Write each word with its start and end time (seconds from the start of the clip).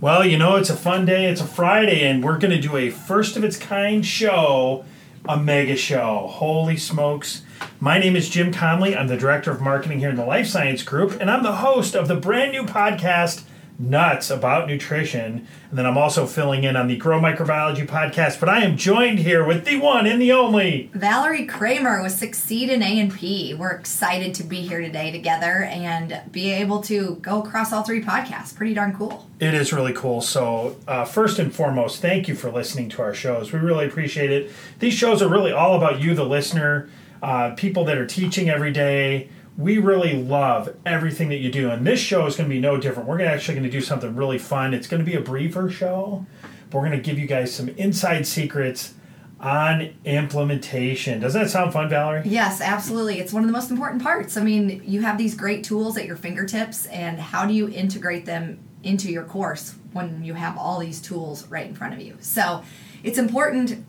Well, 0.00 0.24
you 0.24 0.38
know, 0.38 0.54
it's 0.54 0.70
a 0.70 0.76
fun 0.76 1.06
day. 1.06 1.24
It's 1.24 1.40
a 1.40 1.44
Friday, 1.44 2.06
and 2.06 2.22
we're 2.22 2.38
going 2.38 2.52
to 2.52 2.60
do 2.60 2.76
a 2.76 2.88
first 2.88 3.36
of 3.36 3.42
its 3.42 3.56
kind 3.56 4.06
show, 4.06 4.84
a 5.28 5.36
mega 5.36 5.74
show. 5.74 6.28
Holy 6.30 6.76
smokes. 6.76 7.42
My 7.80 7.98
name 7.98 8.14
is 8.14 8.28
Jim 8.28 8.52
Connely. 8.52 8.96
I'm 8.96 9.08
the 9.08 9.16
director 9.16 9.50
of 9.50 9.60
marketing 9.60 9.98
here 9.98 10.10
in 10.10 10.14
the 10.14 10.24
Life 10.24 10.46
Science 10.46 10.84
Group, 10.84 11.20
and 11.20 11.28
I'm 11.28 11.42
the 11.42 11.56
host 11.56 11.96
of 11.96 12.06
the 12.06 12.14
brand 12.14 12.52
new 12.52 12.62
podcast, 12.62 13.42
Nuts 13.78 14.28
About 14.28 14.66
Nutrition. 14.66 15.46
And 15.70 15.78
then 15.78 15.86
I'm 15.86 15.96
also 15.96 16.26
filling 16.26 16.64
in 16.64 16.74
on 16.74 16.88
the 16.88 16.96
Grow 16.96 17.20
Microbiology 17.20 17.86
podcast, 17.86 18.40
but 18.40 18.48
I 18.48 18.64
am 18.64 18.76
joined 18.76 19.20
here 19.20 19.44
with 19.44 19.64
the 19.64 19.78
one 19.78 20.04
and 20.04 20.20
the 20.20 20.32
only 20.32 20.90
Valerie 20.94 21.46
Kramer 21.46 22.02
with 22.02 22.12
Succeed 22.12 22.70
in 22.70 22.82
A&P. 22.82 23.54
We're 23.54 23.70
excited 23.70 24.34
to 24.34 24.42
be 24.42 24.62
here 24.62 24.80
today 24.80 25.12
together 25.12 25.62
and 25.62 26.20
be 26.32 26.50
able 26.50 26.82
to 26.84 27.16
go 27.16 27.40
across 27.40 27.72
all 27.72 27.84
three 27.84 28.02
podcasts. 28.02 28.54
Pretty 28.54 28.74
darn 28.74 28.96
cool. 28.96 29.28
It 29.38 29.54
is 29.54 29.72
really 29.72 29.92
cool. 29.92 30.22
So, 30.22 30.76
uh, 30.88 31.04
first 31.04 31.38
and 31.38 31.54
foremost, 31.54 32.02
thank 32.02 32.26
you 32.26 32.34
for 32.34 32.50
listening 32.50 32.88
to 32.90 33.02
our 33.02 33.14
shows. 33.14 33.52
We 33.52 33.60
really 33.60 33.86
appreciate 33.86 34.32
it. 34.32 34.50
These 34.80 34.94
shows 34.94 35.22
are 35.22 35.28
really 35.28 35.52
all 35.52 35.76
about 35.76 36.00
you, 36.00 36.14
the 36.14 36.24
listener, 36.24 36.88
uh, 37.22 37.50
people 37.50 37.84
that 37.84 37.96
are 37.96 38.06
teaching 38.06 38.48
every 38.48 38.72
day. 38.72 39.28
We 39.58 39.78
really 39.78 40.22
love 40.22 40.76
everything 40.86 41.30
that 41.30 41.38
you 41.38 41.50
do, 41.50 41.68
and 41.68 41.84
this 41.84 41.98
show 41.98 42.26
is 42.26 42.36
going 42.36 42.48
to 42.48 42.54
be 42.54 42.60
no 42.60 42.76
different. 42.76 43.08
We're 43.08 43.22
actually 43.22 43.54
going 43.54 43.64
to 43.64 43.70
do 43.70 43.80
something 43.80 44.14
really 44.14 44.38
fun. 44.38 44.72
It's 44.72 44.86
going 44.86 45.04
to 45.04 45.04
be 45.04 45.16
a 45.16 45.20
briefer 45.20 45.68
show, 45.68 46.24
but 46.70 46.78
we're 46.78 46.86
going 46.86 46.96
to 46.96 47.02
give 47.02 47.18
you 47.18 47.26
guys 47.26 47.52
some 47.52 47.68
inside 47.70 48.24
secrets 48.24 48.94
on 49.40 49.94
implementation. 50.04 51.18
Doesn't 51.18 51.42
that 51.42 51.50
sound 51.50 51.72
fun, 51.72 51.88
Valerie? 51.88 52.22
Yes, 52.24 52.60
absolutely. 52.60 53.18
It's 53.18 53.32
one 53.32 53.42
of 53.42 53.48
the 53.48 53.52
most 53.52 53.72
important 53.72 54.00
parts. 54.00 54.36
I 54.36 54.44
mean, 54.44 54.80
you 54.86 55.02
have 55.02 55.18
these 55.18 55.34
great 55.34 55.64
tools 55.64 55.98
at 55.98 56.06
your 56.06 56.16
fingertips, 56.16 56.86
and 56.86 57.18
how 57.18 57.44
do 57.44 57.52
you 57.52 57.68
integrate 57.68 58.26
them 58.26 58.60
into 58.84 59.10
your 59.10 59.24
course 59.24 59.74
when 59.92 60.22
you 60.22 60.34
have 60.34 60.56
all 60.56 60.78
these 60.78 61.00
tools 61.00 61.48
right 61.48 61.66
in 61.66 61.74
front 61.74 61.94
of 61.94 62.00
you? 62.00 62.16
So, 62.20 62.62
it's 63.02 63.18
important 63.18 63.84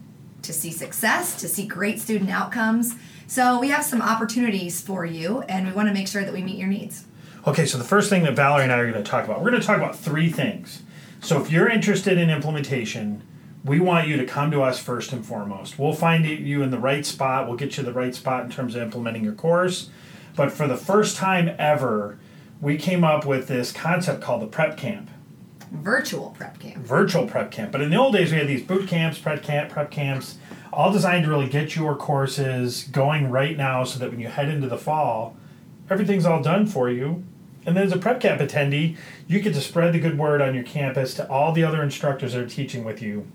to 0.50 0.53
see 0.53 0.72
success, 0.72 1.39
to 1.39 1.47
see 1.47 1.67
great 1.67 2.00
student 2.00 2.31
outcomes. 2.31 2.95
So, 3.28 3.59
we 3.59 3.69
have 3.69 3.86
some 3.86 4.02
opportunities 4.02 4.81
for 4.81 5.05
you, 5.05 5.42
and 5.42 5.67
we 5.67 5.73
want 5.73 5.88
to 5.88 5.94
make 5.94 6.08
sure 6.08 6.23
that 6.23 6.33
we 6.33 6.42
meet 6.42 6.58
your 6.58 6.67
needs. 6.67 7.05
Okay, 7.45 7.67
so 7.67 7.78
the 7.78 7.83
first 7.83 8.09
thing 8.09 8.23
that 8.23 8.36
Valerie 8.36 8.64
and 8.64 8.72
I 8.72 8.80
are 8.80 8.92
going 8.92 9.03
to 9.03 9.08
talk 9.08 9.25
about, 9.25 9.44
we're 9.44 9.52
going 9.52 9.61
to 9.61 9.67
talk 9.67 9.77
about 9.77 9.95
three 9.95 10.31
things. 10.31 10.81
So 11.22 11.39
if 11.39 11.52
you're 11.52 11.70
interested 11.70 12.17
in 12.17 12.31
implementation, 12.31 13.22
we 13.64 13.80
want 13.80 14.08
you 14.08 14.17
to 14.17 14.25
come 14.25 14.50
to 14.50 14.64
us 14.64 14.80
first 14.80 15.14
and 15.14 15.23
foremost. 15.23 15.77
We'll 15.77 15.94
find 15.94 16.25
you 16.25 16.64
in 16.64 16.72
the 16.72 16.80
right 16.80 17.05
spot. 17.05 17.47
We'll 17.47 17.58
get 17.58 17.77
you 17.77 17.83
the 17.83 17.94
right 17.94 18.16
spot 18.16 18.44
in 18.44 18.50
terms 18.50 18.75
of 18.75 18.81
implementing 18.81 19.23
your 19.23 19.33
course. 19.33 19.92
But 20.36 20.52
for 20.52 20.67
the 20.67 20.77
first 20.77 21.16
time 21.16 21.55
ever, 21.59 22.17
we 22.59 22.77
came 22.77 23.03
up 23.03 23.23
with 23.23 23.47
this 23.47 23.72
concept 23.72 24.22
called 24.22 24.42
the 24.42 24.47
prep 24.47 24.77
camp, 24.77 25.11
Virtual 25.72 26.31
prep 26.31 26.59
camp. 26.59 26.78
virtual 26.78 27.28
prep 27.28 27.52
camp. 27.52 27.72
But 27.72 27.81
in 27.81 27.89
the 27.89 27.98
old 27.98 28.14
days, 28.14 28.31
we 28.31 28.38
had 28.38 28.48
these 28.48 28.64
boot 28.64 28.88
camps, 28.88 29.20
prep 29.20 29.44
camp, 29.44 29.70
prep 29.70 29.92
camps, 29.92 30.38
all 30.73 30.92
designed 30.92 31.26
to 31.26 31.30
really 31.30 31.48
get 31.48 31.76
your 31.76 31.95
courses 31.95 32.84
going 32.84 33.30
right 33.30 33.56
now, 33.56 33.84
so 33.84 34.00
that 34.00 34.11
when 34.11 34.20
you 34.20 34.28
head 34.28 34.50
into 34.50 34.67
the 34.67 34.78
fall, 34.78 35.38
everything's 35.89 36.26
all 36.26 36.42
done 36.42 36.66
for 36.66 36.89
you. 36.89 37.23
And 37.66 37.76
then 37.76 37.84
as 37.84 37.92
a 37.92 37.98
prep 37.98 38.20
camp 38.20 38.42
attendee, 38.42 38.98
you 39.28 39.39
get 39.39 39.53
to 39.53 39.61
spread 39.61 39.94
the 39.94 40.00
good 40.00 40.17
word 40.17 40.42
on 40.42 40.56
your 40.56 40.64
campus 40.64 41.14
to 41.16 41.30
all 41.30 41.52
the 41.52 41.64
other 41.64 41.83
instructors 41.83 42.33
that 42.33 42.42
are 42.42 42.50
teaching 42.50 42.83
with 42.83 43.02
you. 43.02 43.28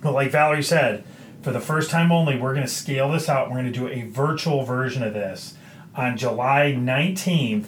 But 0.00 0.12
like 0.12 0.30
Valerie 0.30 0.62
said, 0.62 1.04
for 1.42 1.50
the 1.50 1.60
first 1.60 1.90
time 1.90 2.12
only, 2.12 2.38
we're 2.38 2.54
going 2.54 2.66
to 2.66 2.72
scale 2.72 3.10
this 3.10 3.28
out. 3.28 3.48
We're 3.48 3.60
going 3.60 3.72
to 3.72 3.78
do 3.78 3.88
a 3.88 4.02
virtual 4.02 4.64
version 4.64 5.02
of 5.02 5.14
this 5.14 5.56
on 5.94 6.16
July 6.16 6.74
19th. 6.76 7.66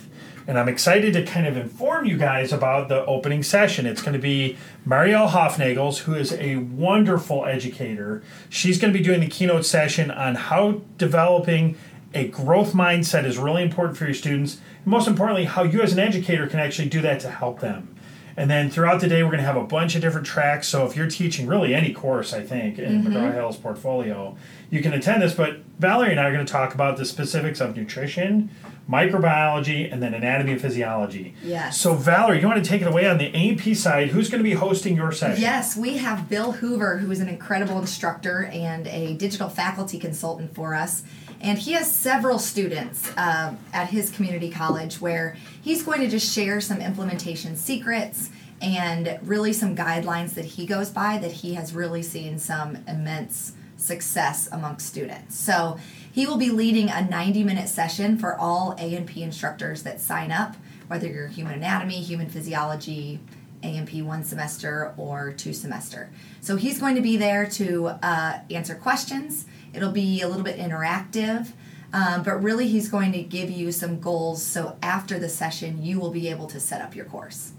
And 0.48 0.58
I'm 0.58 0.68
excited 0.68 1.12
to 1.14 1.24
kind 1.24 1.46
of 1.46 1.56
inform 1.56 2.06
you 2.06 2.16
guys 2.16 2.52
about 2.52 2.88
the 2.88 3.04
opening 3.06 3.42
session. 3.42 3.84
It's 3.84 4.00
going 4.00 4.12
to 4.12 4.18
be 4.18 4.56
Marielle 4.86 5.30
Hoefnagels, 5.30 5.98
who 5.98 6.14
is 6.14 6.32
a 6.34 6.56
wonderful 6.56 7.44
educator. 7.46 8.22
She's 8.48 8.78
going 8.78 8.92
to 8.92 8.98
be 8.98 9.04
doing 9.04 9.20
the 9.20 9.26
keynote 9.26 9.66
session 9.66 10.10
on 10.10 10.36
how 10.36 10.82
developing 10.98 11.76
a 12.14 12.28
growth 12.28 12.72
mindset 12.72 13.24
is 13.24 13.38
really 13.38 13.62
important 13.62 13.98
for 13.98 14.04
your 14.04 14.14
students. 14.14 14.60
And 14.84 14.86
most 14.86 15.08
importantly, 15.08 15.44
how 15.46 15.64
you 15.64 15.82
as 15.82 15.92
an 15.92 15.98
educator 15.98 16.46
can 16.46 16.60
actually 16.60 16.88
do 16.88 17.00
that 17.02 17.20
to 17.20 17.30
help 17.30 17.60
them. 17.60 17.95
And 18.36 18.50
then 18.50 18.70
throughout 18.70 19.00
the 19.00 19.08
day, 19.08 19.22
we're 19.22 19.30
going 19.30 19.40
to 19.40 19.46
have 19.46 19.56
a 19.56 19.64
bunch 19.64 19.94
of 19.94 20.02
different 20.02 20.26
tracks. 20.26 20.68
So 20.68 20.86
if 20.86 20.94
you're 20.94 21.08
teaching 21.08 21.46
really 21.46 21.74
any 21.74 21.92
course, 21.92 22.34
I 22.34 22.42
think, 22.42 22.78
in 22.78 23.02
mm-hmm. 23.02 23.12
McGraw 23.12 23.32
Hill's 23.32 23.56
portfolio, 23.56 24.36
you 24.70 24.82
can 24.82 24.92
attend 24.92 25.22
this. 25.22 25.32
But 25.32 25.60
Valerie 25.78 26.10
and 26.10 26.20
I 26.20 26.24
are 26.28 26.32
going 26.32 26.44
to 26.44 26.52
talk 26.52 26.74
about 26.74 26.98
the 26.98 27.06
specifics 27.06 27.60
of 27.60 27.74
nutrition, 27.74 28.50
microbiology, 28.90 29.90
and 29.90 30.02
then 30.02 30.12
anatomy 30.12 30.52
and 30.52 30.60
physiology. 30.60 31.34
Yes. 31.42 31.80
So 31.80 31.94
Valerie, 31.94 32.40
you 32.40 32.46
want 32.46 32.62
to 32.62 32.68
take 32.68 32.82
it 32.82 32.88
away 32.88 33.08
on 33.08 33.16
the 33.16 33.34
A&P 33.34 33.74
side? 33.74 34.08
Who's 34.08 34.28
going 34.28 34.42
to 34.42 34.48
be 34.48 34.54
hosting 34.54 34.96
your 34.96 35.12
session? 35.12 35.40
Yes, 35.40 35.74
we 35.74 35.96
have 35.96 36.28
Bill 36.28 36.52
Hoover, 36.52 36.98
who 36.98 37.10
is 37.10 37.20
an 37.20 37.28
incredible 37.28 37.78
instructor 37.78 38.50
and 38.52 38.86
a 38.88 39.14
digital 39.14 39.48
faculty 39.48 39.98
consultant 39.98 40.54
for 40.54 40.74
us. 40.74 41.02
And 41.40 41.58
he 41.58 41.72
has 41.72 41.94
several 41.94 42.38
students 42.38 43.10
uh, 43.16 43.54
at 43.72 43.90
his 43.90 44.10
community 44.10 44.50
college 44.50 45.00
where 45.00 45.36
he's 45.62 45.82
going 45.82 46.00
to 46.00 46.08
just 46.08 46.32
share 46.32 46.60
some 46.60 46.80
implementation 46.80 47.56
secrets 47.56 48.30
and 48.60 49.18
really 49.22 49.52
some 49.52 49.76
guidelines 49.76 50.34
that 50.34 50.44
he 50.44 50.66
goes 50.66 50.90
by 50.90 51.18
that 51.18 51.30
he 51.30 51.54
has 51.54 51.74
really 51.74 52.02
seen 52.02 52.38
some 52.38 52.78
immense 52.88 53.52
success 53.76 54.48
amongst 54.50 54.86
students. 54.86 55.38
So 55.38 55.78
he 56.10 56.26
will 56.26 56.38
be 56.38 56.50
leading 56.50 56.88
a 56.88 57.02
90 57.02 57.44
minute 57.44 57.68
session 57.68 58.18
for 58.18 58.36
all 58.36 58.74
A&P 58.78 59.22
instructors 59.22 59.82
that 59.82 60.00
sign 60.00 60.32
up, 60.32 60.56
whether 60.88 61.06
you're 61.06 61.28
human 61.28 61.54
anatomy, 61.54 62.00
human 62.00 62.28
physiology, 62.28 63.20
A&P 63.62 64.02
one 64.02 64.24
semester 64.24 64.94
or 64.96 65.32
two 65.32 65.52
semester. 65.52 66.10
So 66.40 66.56
he's 66.56 66.78
going 66.78 66.94
to 66.94 67.02
be 67.02 67.16
there 67.16 67.46
to 67.50 67.88
uh, 68.02 68.40
answer 68.50 68.74
questions. 68.74 69.46
It'll 69.76 69.92
be 69.92 70.22
a 70.22 70.28
little 70.28 70.42
bit 70.42 70.58
interactive, 70.58 71.52
um, 71.92 72.22
but 72.22 72.42
really 72.42 72.68
he's 72.68 72.88
going 72.88 73.12
to 73.12 73.22
give 73.22 73.50
you 73.50 73.72
some 73.72 74.00
goals 74.00 74.42
so 74.42 74.76
after 74.82 75.18
the 75.18 75.28
session 75.28 75.82
you 75.82 76.00
will 76.00 76.10
be 76.10 76.28
able 76.28 76.46
to 76.48 76.60
set 76.60 76.80
up 76.80 76.96
your 76.96 77.04
course. 77.04 77.52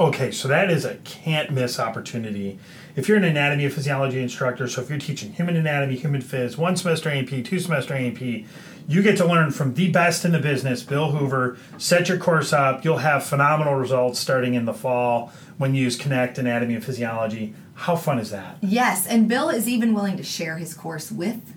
Okay, 0.00 0.30
so 0.30 0.46
that 0.46 0.70
is 0.70 0.84
a 0.84 0.94
can't 0.98 1.50
miss 1.50 1.80
opportunity. 1.80 2.58
If 2.94 3.08
you're 3.08 3.16
an 3.16 3.24
anatomy 3.24 3.64
and 3.64 3.74
physiology 3.74 4.22
instructor, 4.22 4.68
so 4.68 4.80
if 4.80 4.88
you're 4.88 4.98
teaching 4.98 5.32
human 5.32 5.56
anatomy, 5.56 5.96
human 5.96 6.22
phys, 6.22 6.56
one 6.56 6.76
semester 6.76 7.08
A&P, 7.08 7.42
two 7.42 7.58
semester 7.58 7.94
A&P, 7.94 8.46
you 8.88 9.02
get 9.02 9.18
to 9.18 9.26
learn 9.26 9.50
from 9.50 9.74
the 9.74 9.90
best 9.90 10.24
in 10.24 10.32
the 10.32 10.38
business, 10.38 10.82
Bill 10.82 11.10
Hoover. 11.10 11.58
Set 11.76 12.08
your 12.08 12.16
course 12.16 12.54
up. 12.54 12.84
You'll 12.86 12.98
have 12.98 13.22
phenomenal 13.22 13.74
results 13.74 14.18
starting 14.18 14.54
in 14.54 14.64
the 14.64 14.72
fall 14.72 15.30
when 15.58 15.74
you 15.74 15.84
use 15.84 15.96
Connect 15.96 16.38
Anatomy 16.38 16.74
and 16.74 16.84
Physiology. 16.84 17.54
How 17.74 17.96
fun 17.96 18.18
is 18.18 18.30
that? 18.30 18.56
Yes, 18.62 19.06
and 19.06 19.28
Bill 19.28 19.50
is 19.50 19.68
even 19.68 19.92
willing 19.92 20.16
to 20.16 20.22
share 20.22 20.56
his 20.56 20.72
course 20.72 21.12
with 21.12 21.54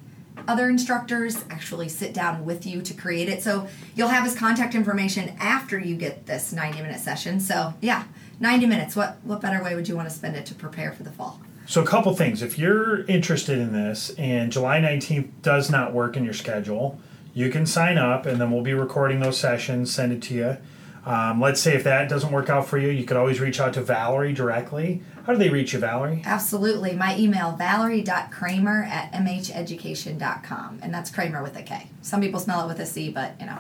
other 0.47 0.70
instructors, 0.70 1.46
actually 1.50 1.88
sit 1.88 2.14
down 2.14 2.44
with 2.46 2.66
you 2.66 2.81
to 2.81 2.94
create 2.94 3.30
it. 3.30 3.41
So 3.41 3.68
you'll 3.96 4.09
have 4.09 4.25
his 4.25 4.36
contact 4.36 4.75
information 4.75 5.34
after 5.40 5.80
you 5.80 5.96
get 5.96 6.25
this 6.25 6.52
90 6.52 6.81
minute 6.81 7.00
session. 7.00 7.40
So, 7.40 7.74
yeah, 7.80 8.06
90 8.40 8.66
minutes. 8.66 8.96
What 8.96 9.18
what 9.24 9.40
better 9.40 9.64
way 9.64 9.75
would 9.75 9.88
you 9.88 9.96
want 9.96 10.09
to 10.09 10.16
spend 10.16 10.36
it 10.36 10.46
to 10.47 10.56
prepare 10.56 10.91
for 10.91 11.03
the 11.03 11.12
fall? 11.12 11.40
So, 11.66 11.81
a 11.81 11.86
couple 11.86 12.14
things. 12.16 12.41
If 12.41 12.59
you're 12.59 13.06
interested 13.06 13.59
in 13.59 13.72
this 13.72 14.09
and 14.18 14.52
July 14.52 14.80
19th 14.80 15.30
does 15.41 15.70
not 15.70 15.94
work 15.94 16.18
in 16.18 16.25
your 16.25 16.34
schedule, 16.34 17.00
you 17.34 17.50
can 17.50 17.66
sign 17.66 17.97
up 17.97 18.25
and 18.25 18.40
then 18.40 18.52
we'll 18.52 18.64
be 18.64 18.74
recording 18.74 19.19
those 19.19 19.38
sessions, 19.40 19.94
send 19.94 20.12
it 20.12 20.22
to 20.24 20.34
you. 20.34 20.58
Um, 21.03 21.42
let's 21.42 21.59
say 21.59 21.74
if 21.74 21.84
that 21.86 22.09
doesn't 22.09 22.31
work 22.31 22.47
out 22.50 22.68
for 22.68 22.78
you, 22.78 22.90
you 22.90 23.06
could 23.06 23.18
always 23.18 23.40
reach 23.40 23.59
out 23.59 23.74
to 23.74 23.81
Valerie 23.81 24.34
directly. 24.34 25.02
How 25.26 25.34
do 25.34 25.40
they 25.40 25.50
reach 25.50 25.73
you, 25.73 25.79
Valerie? 25.79 26.22
Absolutely. 26.26 26.94
My 26.96 27.17
email, 27.17 27.53
valerie.kramer 27.53 28.84
at 28.84 29.11
mheducation.com. 29.14 30.79
And 30.82 30.94
that's 30.94 31.09
Kramer 31.09 31.41
with 31.44 31.55
a 31.58 31.64
K. 31.64 31.88
Some 32.02 32.22
people 32.22 32.40
spell 32.40 32.64
it 32.66 32.67
with 32.67 32.79
a 32.79 32.85
C, 32.85 33.09
but, 33.09 33.34
you 33.40 33.46
know, 33.47 33.59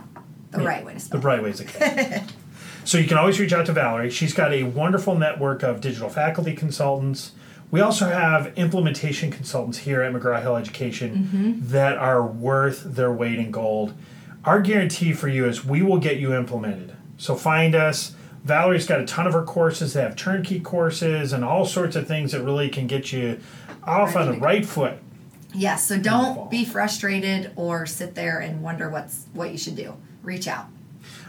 the 0.51 0.59
right 0.59 0.85
way 0.85 0.93
to 0.93 0.99
The 0.99 1.05
spell 1.05 1.19
it. 1.19 1.21
bright 1.21 1.43
ways 1.43 1.61
okay. 1.61 2.23
so 2.83 2.97
you 2.97 3.07
can 3.07 3.17
always 3.17 3.39
reach 3.39 3.53
out 3.53 3.65
to 3.67 3.73
Valerie. 3.73 4.09
She's 4.11 4.33
got 4.33 4.53
a 4.53 4.63
wonderful 4.63 5.17
network 5.17 5.63
of 5.63 5.81
digital 5.81 6.09
faculty 6.09 6.53
consultants. 6.53 7.31
We 7.71 7.79
also 7.79 8.05
have 8.05 8.57
implementation 8.57 9.31
consultants 9.31 9.79
here 9.79 10.01
at 10.01 10.13
McGraw 10.13 10.41
Hill 10.41 10.57
Education 10.57 11.15
mm-hmm. 11.15 11.67
that 11.69 11.97
are 11.97 12.25
worth 12.25 12.83
their 12.83 13.13
weight 13.13 13.39
in 13.39 13.49
gold. 13.49 13.93
Our 14.43 14.59
guarantee 14.59 15.13
for 15.13 15.29
you 15.29 15.45
is 15.45 15.63
we 15.63 15.81
will 15.81 15.97
get 15.97 16.17
you 16.17 16.33
implemented. 16.33 16.95
So 17.17 17.35
find 17.35 17.73
us. 17.73 18.13
Valerie's 18.43 18.87
got 18.87 18.99
a 18.99 19.05
ton 19.05 19.25
of 19.25 19.33
her 19.33 19.43
courses. 19.43 19.93
They 19.93 20.01
have 20.01 20.15
turnkey 20.15 20.59
courses 20.59 21.31
and 21.31 21.45
all 21.45 21.65
sorts 21.65 21.95
of 21.95 22.07
things 22.07 22.33
that 22.33 22.43
really 22.43 22.69
can 22.69 22.87
get 22.87 23.13
you 23.13 23.39
off 23.83 24.15
on 24.15 24.31
the 24.31 24.37
right 24.37 24.65
foot. 24.65 24.97
Yes, 25.53 25.87
so 25.87 25.97
don't 25.97 26.49
be 26.49 26.65
frustrated 26.65 27.51
or 27.55 27.85
sit 27.85 28.15
there 28.15 28.39
and 28.39 28.61
wonder 28.61 28.89
what's 28.89 29.25
what 29.33 29.51
you 29.51 29.57
should 29.57 29.75
do. 29.75 29.95
Reach 30.23 30.47
out. 30.47 30.67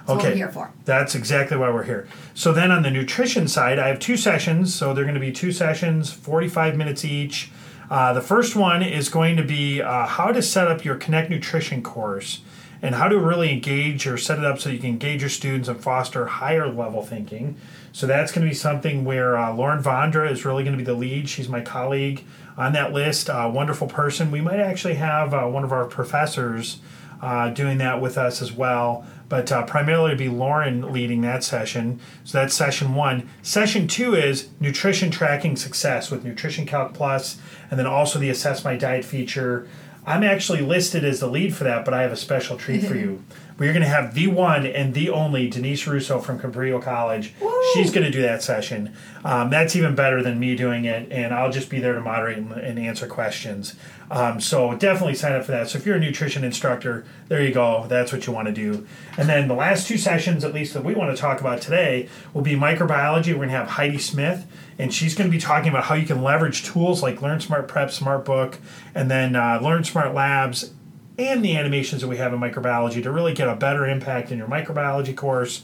That's 0.07 0.17
what 0.17 0.25
we're 0.25 0.35
here 0.35 0.49
for. 0.51 0.73
That's 0.85 1.15
exactly 1.15 1.57
why 1.57 1.71
we're 1.71 1.85
here. 1.85 2.09
So 2.35 2.53
then 2.53 2.71
on 2.71 2.83
the 2.83 2.91
nutrition 2.91 3.49
side, 3.49 3.79
I 3.79 3.89
have 3.89 3.99
two 3.99 4.17
sessions. 4.17 4.75
So 4.75 4.93
they're 4.95 5.05
going 5.05 5.15
to 5.15 5.21
be 5.21 5.33
two 5.33 5.53
sessions, 5.53 6.13
45 6.13 6.77
minutes 6.77 7.05
each. 7.05 7.51
Uh, 7.91 8.13
the 8.13 8.21
first 8.23 8.57
one 8.57 8.83
is 8.83 9.09
going 9.09 9.37
to 9.37 9.43
be 9.45 9.83
uh, 9.83 10.07
how 10.07 10.33
to 10.33 10.43
set 10.43 10.67
up 10.67 10.85
your 10.85 10.97
Connect 10.97 11.31
Nutrition 11.31 11.83
course. 11.83 12.41
and 12.85 12.97
how 12.97 13.07
to 13.07 13.17
really 13.17 13.53
engage 13.53 14.09
or 14.09 14.19
set 14.19 14.39
it 14.41 14.45
up 14.45 14.59
so 14.59 14.69
you 14.69 14.79
can 14.79 14.89
engage 14.89 15.21
your 15.21 15.31
students 15.31 15.69
and 15.69 15.81
foster 15.81 16.27
higher 16.27 16.69
level 16.69 17.01
thinking. 17.03 17.57
So 17.93 18.09
that's 18.09 18.33
going 18.33 18.45
to 18.45 18.51
be 18.51 18.57
something 18.57 19.05
where 19.05 19.39
uh, 19.39 19.55
Lauren 19.55 19.81
Vondra 19.81 20.29
is 20.29 20.45
really 20.45 20.65
going 20.65 20.77
to 20.77 20.79
be 20.79 20.85
the 20.85 20.95
lead. 20.95 21.29
She's 21.29 21.49
my 21.49 21.61
colleague 21.61 22.25
on 22.57 22.73
that 22.73 22.93
list, 22.93 23.31
a 23.33 23.49
wonderful 23.49 23.87
person. 23.87 24.33
We 24.33 24.41
might 24.41 24.59
actually 24.59 24.95
have 24.95 25.33
uh, 25.33 25.47
one 25.47 25.63
of 25.63 25.71
our 25.73 25.85
professors 25.85 26.81
uh, 27.23 27.49
doing 27.51 27.79
that 27.79 28.01
with 28.01 28.19
us 28.19 28.43
as 28.43 28.53
well. 28.53 29.07
But 29.29 29.51
uh, 29.51 29.65
primarily 29.65 30.15
be 30.15 30.29
Lauren 30.29 30.93
leading 30.93 31.23
that 31.23 31.43
session. 31.43 32.01
So 32.25 32.39
that's 32.39 32.53
session 32.53 32.95
one. 32.95 33.31
Session 33.41 33.89
two 33.89 34.15
is 34.15 34.51
nutrition 34.61 35.11
tracking 35.11 35.57
success 35.57 36.11
with 36.11 36.25
NutritionCalc 36.25 36.93
Plus, 36.93 37.41
and 37.71 37.79
then 37.79 37.87
also 37.87 38.19
the 38.19 38.29
Assess 38.29 38.63
My 38.63 38.77
Diet 38.77 39.07
feature. 39.07 39.67
I'm 40.05 40.25
actually 40.25 40.61
listed 40.61 41.05
as 41.05 41.21
the 41.21 41.29
lead 41.29 41.55
for 41.55 41.65
that, 41.65 41.85
but 41.85 41.95
I 41.95 42.03
have 42.03 42.13
a 42.13 42.17
special 42.17 42.59
treat 42.59 42.85
for 42.85 42.95
you. 42.97 43.25
We're 43.63 43.73
going 43.73 43.85
to 43.85 43.89
have 43.89 44.15
the 44.15 44.27
one 44.27 44.67
and 44.67 44.93
the 44.93 45.11
only 45.11 45.49
Denise 45.49 45.87
Russo 45.87 46.19
from 46.19 46.41
Cabrillo 46.41 46.83
College. 46.83 47.33
Woo! 47.41 47.63
She's 47.75 47.93
going 47.93 48.05
to 48.05 48.11
do 48.11 48.21
that 48.23 48.43
session. 48.43 48.93
Um, 49.25 49.51
that's 49.51 49.77
even 49.77 49.95
better 49.95 50.21
than 50.21 50.41
me 50.41 50.57
doing 50.57 50.85
it, 50.85 51.13
and 51.13 51.33
I'll 51.33 51.53
just 51.53 51.71
be 51.71 51.79
there 51.79 51.93
to 51.93 52.01
moderate 52.01 52.39
and, 52.39 52.51
and 52.51 52.77
answer 52.77 53.07
questions. 53.07 53.77
Um, 54.11 54.41
so 54.41 54.75
definitely 54.75 55.15
sign 55.15 55.35
up 55.35 55.45
for 55.45 55.53
that. 55.53 55.69
So 55.69 55.79
if 55.79 55.87
you're 55.87 55.95
a 55.95 56.01
nutrition 56.01 56.43
instructor, 56.43 57.05
there 57.29 57.41
you 57.41 57.55
go. 57.55 57.87
That's 57.87 58.13
what 58.13 58.27
you 58.27 58.33
want 58.33 58.49
to 58.49 58.53
do. 58.53 58.85
And 59.17 59.29
then 59.29 59.47
the 59.47 59.55
last 59.55 59.87
two 59.87 59.97
sessions, 59.97 60.43
at 60.43 60.53
least 60.53 60.75
that 60.75 60.83
we 60.83 60.95
want 60.95 61.15
to 61.15 61.21
talk 61.21 61.41
about 61.41 61.61
today, 61.61 62.09
will 62.35 62.43
be 62.43 62.57
microbiology. 62.57 63.29
We're 63.29 63.37
going 63.37 63.51
to 63.51 63.55
have 63.55 63.69
Heidi 63.69 63.99
Smith, 63.99 64.45
and 64.77 64.93
she's 64.93 65.15
going 65.15 65.31
to 65.31 65.33
be 65.33 65.41
talking 65.41 65.69
about 65.69 65.85
how 65.85 65.95
you 65.95 66.05
can 66.05 66.25
leverage 66.25 66.65
tools 66.65 67.01
like 67.01 67.21
LearnSmart 67.21 67.69
Prep, 67.69 67.91
SmartBook, 67.91 68.57
and 68.93 69.09
then 69.09 69.37
uh, 69.37 69.61
LearnSmart 69.63 70.13
Labs 70.13 70.73
and 71.19 71.45
the 71.45 71.57
animations 71.57 72.01
that 72.03 72.09
we 72.09 72.17
have 72.17 72.33
in 72.33 72.41
microbiology 72.41 73.03
to 73.03 73.11
really 73.11 73.35
get 73.35 73.49
a 73.49 73.55
better 73.57 73.87
impact 73.87 74.31
in 74.31 74.39
your 74.39 74.49
microbiology 74.49 75.17
course. 75.17 75.63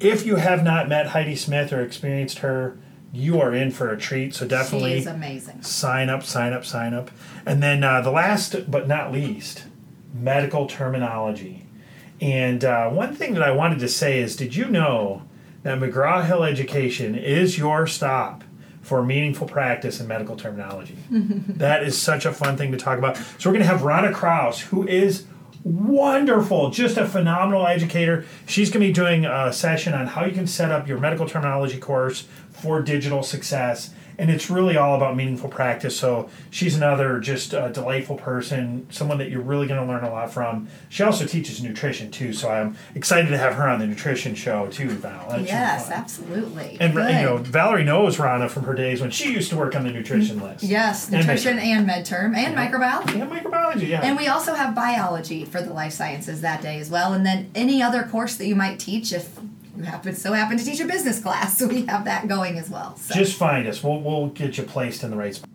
If 0.00 0.24
you 0.24 0.36
have 0.36 0.62
not 0.62 0.88
met 0.88 1.08
Heidi 1.08 1.36
Smith 1.36 1.72
or 1.72 1.82
experienced 1.82 2.38
her, 2.38 2.78
you 3.12 3.40
are 3.40 3.54
in 3.54 3.70
for 3.70 3.90
a 3.90 3.98
treat. 3.98 4.34
So 4.34 4.46
definitely, 4.46 4.92
She 4.92 4.98
is 4.98 5.06
amazing. 5.06 5.62
sign 5.62 6.08
up, 6.08 6.22
sign 6.22 6.52
up, 6.52 6.64
sign 6.64 6.94
up. 6.94 7.10
And 7.44 7.62
then 7.62 7.82
uh, 7.82 8.00
the 8.00 8.10
last 8.10 8.70
but 8.70 8.86
not 8.86 9.12
least, 9.12 9.64
medical 10.14 10.66
terminology. 10.66 11.66
And 12.20 12.64
uh, 12.64 12.90
one 12.90 13.14
thing 13.14 13.34
that 13.34 13.42
I 13.42 13.50
wanted 13.50 13.78
to 13.80 13.88
say 13.88 14.18
is 14.20 14.36
did 14.36 14.56
you 14.56 14.66
know 14.66 15.22
that 15.62 15.78
McGraw 15.78 16.24
Hill 16.26 16.44
Education 16.44 17.14
is 17.14 17.58
your 17.58 17.86
stop 17.86 18.44
for 18.88 19.04
meaningful 19.04 19.46
practice 19.46 20.00
in 20.00 20.08
medical 20.08 20.34
terminology? 20.36 20.96
Mm-hmm. 21.12 21.58
that 21.58 21.82
is 21.82 22.00
such 22.00 22.24
a 22.24 22.32
fun 22.32 22.56
thing 22.56 22.72
to 22.72 22.78
talk 22.78 22.98
about. 22.98 23.16
So 23.16 23.50
we're 23.50 23.54
going 23.54 23.64
to 23.64 23.66
have 23.66 23.82
Rana 23.82 24.12
Kraus, 24.12 24.60
who 24.60 24.86
is 24.88 25.26
wonderful, 25.62 26.70
just 26.70 26.96
a 26.96 27.06
phenomenal 27.06 27.66
educator. 27.66 28.24
She's 28.46 28.70
going 28.70 28.80
to 28.80 28.88
be 28.88 28.92
doing 28.92 29.26
a 29.26 29.52
session 29.52 29.92
on 29.92 30.06
how 30.06 30.24
you 30.24 30.32
can 30.32 30.46
set 30.46 30.70
up 30.70 30.88
your 30.88 30.98
medical 30.98 31.26
terminology 31.26 31.78
course 31.78 32.26
for 32.50 32.80
digital 32.80 33.22
success. 33.22 33.92
And 34.20 34.30
it's 34.32 34.50
really 34.50 34.76
all 34.76 34.96
about 34.96 35.14
meaningful 35.16 35.48
practice. 35.48 35.96
So 35.96 36.28
she's 36.50 36.74
another 36.76 37.20
just 37.20 37.54
uh, 37.54 37.68
delightful 37.68 38.16
person, 38.16 38.86
someone 38.90 39.18
that 39.18 39.30
you're 39.30 39.40
really 39.40 39.68
going 39.68 39.80
to 39.80 39.86
learn 39.86 40.02
a 40.02 40.10
lot 40.10 40.32
from. 40.32 40.66
She 40.88 41.04
also 41.04 41.24
teaches 41.24 41.62
nutrition 41.62 42.10
too, 42.10 42.32
so 42.32 42.50
I'm 42.50 42.76
excited 42.96 43.28
to 43.28 43.38
have 43.38 43.54
her 43.54 43.68
on 43.68 43.78
the 43.78 43.86
nutrition 43.86 44.34
show 44.34 44.66
too, 44.68 44.88
Val. 44.88 45.28
That 45.28 45.36
should 45.36 45.44
be 45.44 45.46
Yes, 45.46 45.90
absolutely. 45.92 46.76
And 46.80 46.94
Good. 46.94 47.14
you 47.14 47.22
know, 47.22 47.36
Valerie 47.36 47.84
knows 47.84 48.18
Rana 48.18 48.48
from 48.48 48.64
her 48.64 48.74
days 48.74 49.00
when 49.00 49.10
she 49.12 49.32
used 49.32 49.50
to 49.50 49.56
work 49.56 49.76
on 49.76 49.84
the 49.84 49.90
nutrition 49.92 50.40
list. 50.42 50.64
yes, 50.64 51.10
nutrition 51.10 51.58
And 51.60 51.86
med- 51.86 51.98
and 51.98 52.06
midterm 52.06 52.36
and 52.36 52.56
microbiology. 52.56 53.18
Yeah, 53.18 53.26
microbiology. 53.26 53.86
Yeah. 53.88 54.00
And 54.02 54.16
we 54.16 54.26
also 54.26 54.54
have 54.54 54.74
biology 54.74 55.44
for 55.44 55.62
the 55.62 55.72
life 55.72 55.92
sciences 55.92 56.40
that 56.40 56.60
day 56.60 56.80
as 56.80 56.90
well. 56.90 57.12
And 57.12 57.24
then 57.24 57.50
any 57.54 57.80
other 57.82 58.02
course 58.02 58.34
that 58.36 58.46
you 58.48 58.56
might 58.56 58.80
teach 58.80 59.12
if 59.12 59.38
you 59.78 59.84
happen 59.84 60.14
so 60.14 60.32
happen 60.32 60.58
to 60.58 60.64
teach 60.64 60.80
a 60.80 60.86
business 60.86 61.20
class. 61.20 61.58
So 61.58 61.66
we 61.66 61.86
have 61.86 62.04
that 62.04 62.28
going 62.28 62.58
as 62.58 62.68
well. 62.70 62.96
So 62.96 63.14
Just 63.14 63.36
find 63.36 63.66
us. 63.66 63.82
We'll 63.82 64.00
we'll 64.00 64.28
get 64.28 64.58
you 64.58 64.64
placed 64.64 65.02
in 65.02 65.10
the 65.10 65.16
right 65.16 65.34
spot. 65.34 65.48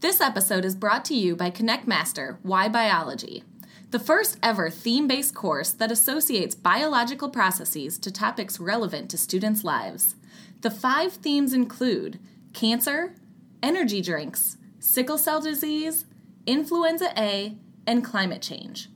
This 0.00 0.20
episode 0.20 0.64
is 0.64 0.74
brought 0.74 1.04
to 1.06 1.14
you 1.14 1.36
by 1.36 1.50
Connect 1.50 1.86
Master 1.86 2.38
Why 2.42 2.68
Biology, 2.68 3.44
the 3.90 3.98
first 3.98 4.38
ever 4.42 4.70
theme 4.70 5.06
based 5.06 5.34
course 5.34 5.70
that 5.72 5.92
associates 5.92 6.54
biological 6.54 7.28
processes 7.28 7.98
to 7.98 8.10
topics 8.10 8.58
relevant 8.58 9.10
to 9.10 9.18
students' 9.18 9.64
lives. 9.64 10.16
The 10.62 10.70
five 10.70 11.12
themes 11.12 11.52
include 11.52 12.18
cancer, 12.52 13.14
energy 13.62 14.00
drinks, 14.00 14.56
sickle 14.78 15.18
cell 15.18 15.40
disease, 15.40 16.04
influenza 16.46 17.12
A, 17.16 17.56
and 17.86 18.04
climate 18.04 18.42
change. 18.42 18.88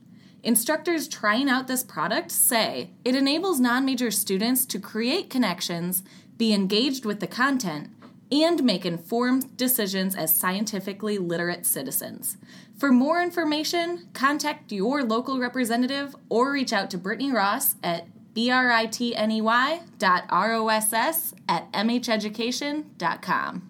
Instructors 0.47 1.07
trying 1.09 1.49
out 1.49 1.67
this 1.67 1.83
product 1.83 2.31
say 2.31 2.91
it 3.03 3.15
enables 3.15 3.59
non 3.59 3.83
major 3.83 4.09
students 4.09 4.65
to 4.67 4.79
create 4.79 5.29
connections, 5.29 6.03
be 6.37 6.53
engaged 6.53 7.03
with 7.03 7.19
the 7.19 7.27
content, 7.27 7.89
and 8.31 8.63
make 8.63 8.85
informed 8.85 9.57
decisions 9.57 10.15
as 10.15 10.33
scientifically 10.33 11.17
literate 11.17 11.65
citizens. 11.65 12.37
For 12.77 12.93
more 12.93 13.21
information, 13.21 14.07
contact 14.13 14.71
your 14.71 15.03
local 15.03 15.37
representative 15.37 16.15
or 16.29 16.53
reach 16.53 16.71
out 16.71 16.89
to 16.91 16.97
Brittany 16.97 17.33
Ross 17.33 17.75
at 17.83 18.07
britney 18.33 19.89
dot 19.99 20.23
ross 20.31 21.33
at 21.49 21.69
mheducation.com. 21.73 23.69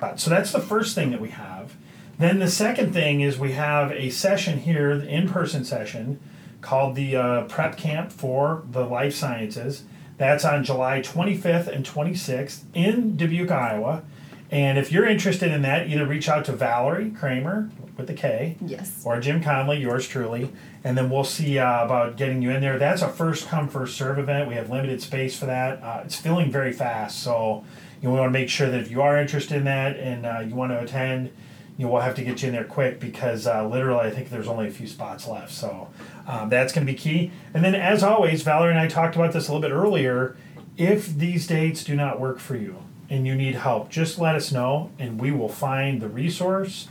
Right, 0.00 0.18
So 0.18 0.30
that's 0.30 0.52
the 0.52 0.60
first 0.60 0.94
thing 0.94 1.10
that 1.10 1.20
we 1.20 1.28
have. 1.28 1.76
Then 2.18 2.40
the 2.40 2.50
second 2.50 2.92
thing 2.92 3.20
is 3.20 3.38
we 3.38 3.52
have 3.52 3.92
a 3.92 4.10
session 4.10 4.58
here, 4.58 4.98
the 4.98 5.08
in-person 5.08 5.64
session, 5.64 6.18
called 6.60 6.96
the 6.96 7.16
uh, 7.16 7.42
Prep 7.44 7.76
Camp 7.76 8.10
for 8.10 8.64
the 8.70 8.84
Life 8.84 9.14
Sciences. 9.14 9.84
That's 10.16 10.44
on 10.44 10.64
July 10.64 11.00
25th 11.00 11.68
and 11.68 11.86
26th 11.86 12.62
in 12.74 13.16
Dubuque, 13.16 13.52
Iowa. 13.52 14.02
And 14.50 14.78
if 14.78 14.90
you're 14.90 15.06
interested 15.06 15.52
in 15.52 15.62
that, 15.62 15.88
either 15.88 16.06
reach 16.06 16.28
out 16.28 16.44
to 16.46 16.52
Valerie 16.52 17.10
Kramer 17.10 17.70
with 17.96 18.06
the 18.06 18.14
K, 18.14 18.56
yes. 18.64 19.02
or 19.04 19.20
Jim 19.20 19.42
Connely, 19.42 19.78
yours 19.78 20.08
truly, 20.08 20.50
and 20.84 20.96
then 20.96 21.10
we'll 21.10 21.24
see 21.24 21.58
uh, 21.58 21.84
about 21.84 22.16
getting 22.16 22.42
you 22.42 22.50
in 22.50 22.60
there. 22.60 22.78
That's 22.78 23.02
a 23.02 23.08
first 23.08 23.48
come 23.48 23.68
first 23.68 23.96
serve 23.96 24.18
event. 24.18 24.48
We 24.48 24.54
have 24.54 24.70
limited 24.70 25.02
space 25.02 25.38
for 25.38 25.46
that. 25.46 25.82
Uh, 25.82 26.02
it's 26.04 26.16
filling 26.16 26.50
very 26.50 26.72
fast, 26.72 27.22
so 27.22 27.64
you 28.00 28.08
know, 28.08 28.14
we 28.14 28.20
want 28.20 28.32
to 28.32 28.38
make 28.38 28.48
sure 28.48 28.70
that 28.70 28.80
if 28.80 28.90
you 28.90 29.02
are 29.02 29.20
interested 29.20 29.56
in 29.56 29.64
that 29.64 29.96
and 29.96 30.24
uh, 30.24 30.40
you 30.40 30.54
want 30.54 30.72
to 30.72 30.80
attend, 30.80 31.30
you 31.78 31.86
know, 31.86 31.92
we'll 31.92 32.02
have 32.02 32.16
to 32.16 32.24
get 32.24 32.42
you 32.42 32.48
in 32.48 32.54
there 32.54 32.64
quick 32.64 32.98
because 32.98 33.46
uh, 33.46 33.66
literally 33.66 34.00
I 34.00 34.10
think 34.10 34.30
there's 34.30 34.48
only 34.48 34.66
a 34.66 34.70
few 34.70 34.88
spots 34.88 35.28
left. 35.28 35.52
So 35.52 35.88
um, 36.26 36.48
that's 36.48 36.72
going 36.72 36.84
to 36.84 36.92
be 36.92 36.98
key. 36.98 37.30
And 37.54 37.64
then 37.64 37.76
as 37.76 38.02
always, 38.02 38.42
Valerie 38.42 38.72
and 38.72 38.80
I 38.80 38.88
talked 38.88 39.14
about 39.14 39.32
this 39.32 39.48
a 39.48 39.52
little 39.52 39.66
bit 39.66 39.72
earlier. 39.72 40.36
If 40.76 41.14
these 41.14 41.46
dates 41.46 41.84
do 41.84 41.94
not 41.94 42.18
work 42.20 42.40
for 42.40 42.56
you 42.56 42.82
and 43.08 43.28
you 43.28 43.36
need 43.36 43.54
help, 43.54 43.90
just 43.90 44.18
let 44.18 44.34
us 44.34 44.50
know 44.50 44.90
and 44.98 45.20
we 45.20 45.30
will 45.30 45.48
find 45.48 46.02
the 46.02 46.08
resource 46.08 46.88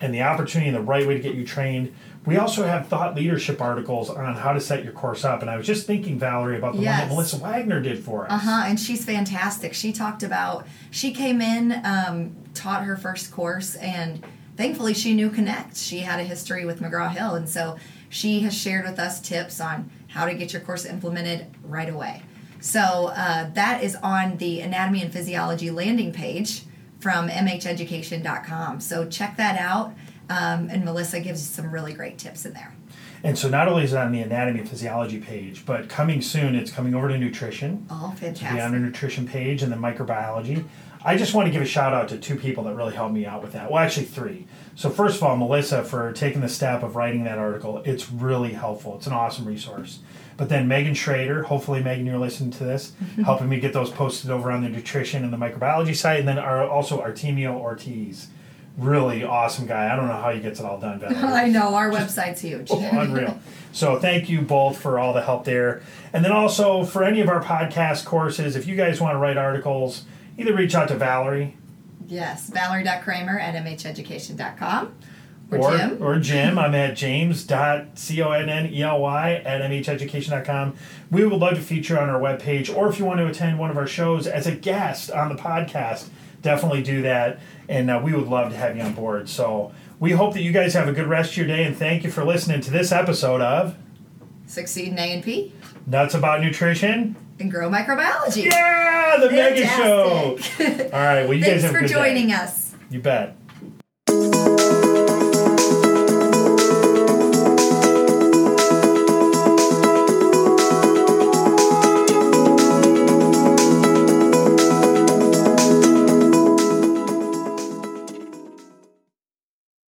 and 0.00 0.14
the 0.14 0.22
opportunity 0.22 0.68
and 0.68 0.76
the 0.76 0.82
right 0.82 1.06
way 1.06 1.14
to 1.14 1.20
get 1.20 1.34
you 1.34 1.46
trained. 1.46 1.94
We 2.24 2.36
also 2.36 2.64
have 2.64 2.88
thought 2.88 3.14
leadership 3.14 3.60
articles 3.60 4.08
on 4.08 4.34
how 4.34 4.52
to 4.52 4.60
set 4.60 4.82
your 4.82 4.92
course 4.92 5.24
up. 5.24 5.42
And 5.42 5.50
I 5.50 5.56
was 5.56 5.66
just 5.66 5.86
thinking, 5.86 6.18
Valerie, 6.18 6.56
about 6.56 6.72
the 6.72 6.78
one 6.78 6.86
that 6.86 7.08
Melissa 7.08 7.36
Wagner 7.36 7.80
did 7.80 8.02
for 8.02 8.26
us. 8.26 8.32
Uh 8.32 8.38
huh. 8.38 8.64
And 8.66 8.80
she's 8.80 9.04
fantastic. 9.04 9.74
She 9.74 9.92
talked 9.92 10.22
about 10.22 10.66
she 10.90 11.12
came 11.12 11.40
in, 11.40 11.80
um, 11.84 12.36
taught 12.54 12.84
her 12.84 12.96
first 12.96 13.30
course, 13.30 13.74
and 13.76 14.24
thankfully 14.56 14.94
she 14.94 15.14
knew 15.14 15.30
Connect. 15.30 15.76
She 15.76 16.00
had 16.00 16.20
a 16.20 16.24
history 16.24 16.64
with 16.64 16.80
McGraw 16.80 17.10
Hill, 17.10 17.34
and 17.34 17.48
so 17.48 17.76
she 18.08 18.40
has 18.40 18.54
shared 18.54 18.84
with 18.84 18.98
us 18.98 19.20
tips 19.20 19.60
on 19.60 19.90
how 20.08 20.26
to 20.26 20.34
get 20.34 20.52
your 20.52 20.62
course 20.62 20.84
implemented 20.84 21.46
right 21.62 21.88
away. 21.88 22.22
So 22.60 23.12
uh, 23.16 23.50
that 23.54 23.82
is 23.82 23.96
on 23.96 24.36
the 24.36 24.60
anatomy 24.60 25.02
and 25.02 25.12
physiology 25.12 25.70
landing 25.70 26.12
page 26.12 26.62
from 27.00 27.28
mheducation.com. 27.28 28.80
So 28.80 29.08
check 29.08 29.36
that 29.36 29.58
out. 29.58 29.94
Um, 30.30 30.70
and 30.70 30.84
Melissa 30.84 31.20
gives 31.20 31.42
some 31.42 31.72
really 31.72 31.92
great 31.92 32.18
tips 32.18 32.46
in 32.46 32.52
there. 32.52 32.72
And 33.24 33.38
so 33.38 33.48
not 33.48 33.68
only 33.68 33.84
is 33.84 33.92
it 33.92 33.98
on 33.98 34.12
the 34.12 34.20
anatomy 34.20 34.60
and 34.60 34.68
physiology 34.68 35.20
page, 35.20 35.64
but 35.64 35.88
coming 35.88 36.20
soon, 36.20 36.54
it's 36.54 36.70
coming 36.70 36.94
over 36.94 37.08
to 37.08 37.16
nutrition. 37.16 37.86
All 37.90 38.14
to 38.18 38.32
be 38.32 38.60
on 38.60 38.72
the 38.72 38.78
nutrition 38.78 39.26
page 39.28 39.62
and 39.62 39.72
the 39.72 39.76
microbiology. 39.76 40.64
I 41.04 41.16
just 41.16 41.34
want 41.34 41.46
to 41.46 41.52
give 41.52 41.62
a 41.62 41.66
shout 41.66 41.92
out 41.92 42.08
to 42.10 42.18
two 42.18 42.36
people 42.36 42.64
that 42.64 42.74
really 42.74 42.94
helped 42.94 43.14
me 43.14 43.26
out 43.26 43.42
with 43.42 43.52
that. 43.52 43.70
Well, 43.70 43.82
actually, 43.82 44.06
three. 44.06 44.46
So, 44.76 44.88
first 44.88 45.16
of 45.16 45.24
all, 45.24 45.36
Melissa 45.36 45.82
for 45.82 46.12
taking 46.12 46.40
the 46.40 46.48
step 46.48 46.82
of 46.82 46.94
writing 46.94 47.24
that 47.24 47.38
article. 47.38 47.82
It's 47.84 48.10
really 48.10 48.52
helpful. 48.52 48.96
It's 48.96 49.08
an 49.08 49.12
awesome 49.12 49.44
resource. 49.44 49.98
But 50.36 50.48
then 50.48 50.68
Megan 50.68 50.94
Schrader, 50.94 51.42
hopefully, 51.42 51.82
Megan, 51.82 52.06
you're 52.06 52.18
listening 52.18 52.52
to 52.52 52.64
this, 52.64 52.92
mm-hmm. 53.02 53.22
helping 53.22 53.48
me 53.48 53.60
get 53.60 53.72
those 53.72 53.90
posted 53.90 54.30
over 54.30 54.50
on 54.50 54.62
the 54.62 54.68
nutrition 54.68 55.24
and 55.24 55.32
the 55.32 55.36
microbiology 55.36 55.94
site. 55.94 56.20
And 56.20 56.28
then 56.28 56.38
our, 56.38 56.68
also 56.68 57.00
Artemio 57.00 57.54
Ortiz. 57.54 58.28
Really 58.78 59.22
awesome 59.22 59.66
guy. 59.66 59.92
I 59.92 59.96
don't 59.96 60.08
know 60.08 60.14
how 60.20 60.30
he 60.30 60.40
gets 60.40 60.58
it 60.58 60.66
all 60.66 60.78
done, 60.78 60.98
Valerie. 60.98 61.16
I 61.22 61.48
know 61.48 61.74
our 61.74 61.90
website's 61.90 62.40
huge. 62.40 62.70
Oh, 62.72 62.78
unreal. 62.92 63.38
So 63.72 63.98
thank 63.98 64.28
you 64.28 64.40
both 64.42 64.78
for 64.78 64.98
all 64.98 65.12
the 65.12 65.22
help 65.22 65.44
there. 65.44 65.82
And 66.12 66.24
then 66.24 66.32
also 66.32 66.84
for 66.84 67.04
any 67.04 67.20
of 67.20 67.28
our 67.28 67.42
podcast 67.42 68.04
courses, 68.04 68.56
if 68.56 68.66
you 68.66 68.76
guys 68.76 69.00
want 69.00 69.14
to 69.14 69.18
write 69.18 69.36
articles, 69.36 70.04
either 70.36 70.54
reach 70.54 70.74
out 70.74 70.88
to 70.88 70.96
Valerie 70.96 71.56
Yes, 72.08 72.48
Valerie.Kramer 72.50 73.38
at 73.38 73.54
mheducation.com. 73.64 74.94
Or 75.50 75.76
Jim. 75.76 76.02
Or 76.02 76.18
Jim. 76.18 76.58
I'm 76.58 76.74
at 76.74 76.96
james.connely 76.96 78.22
at 79.46 79.60
mheducation.com. 79.70 80.74
We 81.10 81.24
would 81.24 81.38
love 81.38 81.54
to 81.54 81.60
feature 81.60 81.98
on 81.98 82.08
our 82.10 82.20
webpage, 82.20 82.74
or 82.74 82.88
if 82.88 82.98
you 82.98 83.04
want 83.04 83.20
to 83.20 83.26
attend 83.26 83.58
one 83.58 83.70
of 83.70 83.76
our 83.76 83.86
shows 83.86 84.26
as 84.26 84.46
a 84.46 84.54
guest 84.54 85.10
on 85.10 85.34
the 85.34 85.40
podcast, 85.40 86.08
definitely 86.42 86.82
do 86.82 87.02
that. 87.02 87.40
And 87.68 87.90
uh, 87.90 88.00
we 88.04 88.12
would 88.12 88.28
love 88.28 88.50
to 88.52 88.56
have 88.58 88.76
you 88.76 88.82
on 88.82 88.92
board. 88.94 89.28
So 89.28 89.72
we 89.98 90.12
hope 90.12 90.34
that 90.34 90.42
you 90.42 90.52
guys 90.52 90.74
have 90.74 90.88
a 90.88 90.92
good 90.92 91.06
rest 91.06 91.30
of 91.32 91.36
your 91.38 91.46
day, 91.46 91.64
and 91.64 91.76
thank 91.76 92.04
you 92.04 92.10
for 92.10 92.24
listening 92.24 92.60
to 92.62 92.70
this 92.70 92.92
episode 92.92 93.40
of 93.40 93.76
Succeed 94.46 94.88
in 94.88 94.98
A 94.98 95.02
and 95.14 95.24
P 95.24 95.52
Nuts 95.86 96.14
About 96.14 96.40
Nutrition. 96.42 97.16
and 97.40 97.50
Grow 97.50 97.70
Microbiology. 97.70 98.44
Yeah, 98.44 99.16
the 99.20 99.30
mega 99.30 99.66
show. 99.66 100.38
All 100.92 101.00
right, 101.00 101.24
well, 101.24 101.32
you 101.34 101.44
guys 101.44 101.62
have 101.62 101.70
a 101.70 101.74
for 101.74 101.80
good 101.80 101.88
day. 101.88 101.92
joining 101.94 102.32
us. 102.32 102.74
You 102.90 103.00
bet. 103.00 103.36